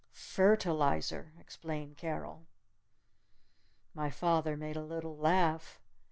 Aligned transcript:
"Phertalizer!" 0.15 1.39
explained 1.39 1.95
Carol. 1.95 2.47
My 3.93 4.09
father 4.09 4.57
made 4.57 4.75
a 4.75 4.81
little 4.81 5.15
laugh. 5.15 5.79